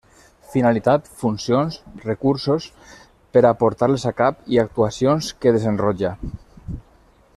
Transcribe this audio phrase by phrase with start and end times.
[0.51, 2.67] Finalitat, funcions, recursos
[3.37, 6.15] per a portar-les a cap i actuacions que desenrotlla.